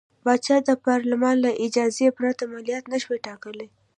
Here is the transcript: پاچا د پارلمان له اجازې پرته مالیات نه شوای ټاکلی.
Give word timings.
پاچا 0.23 0.57
د 0.67 0.69
پارلمان 0.85 1.35
له 1.45 1.51
اجازې 1.65 2.07
پرته 2.17 2.43
مالیات 2.51 2.85
نه 2.93 2.97
شوای 3.03 3.19
ټاکلی. 3.27 3.67